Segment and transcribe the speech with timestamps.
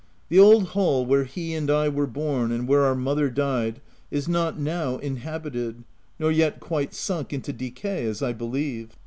[0.29, 4.27] The old hall where he and I were born and where our mother died, is
[4.27, 5.83] not now inhabited,
[6.17, 8.97] nor yet quite sunk into decay, as I believe.